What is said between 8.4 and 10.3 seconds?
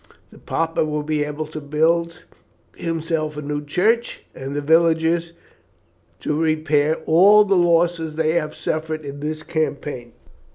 suffered in the campaign.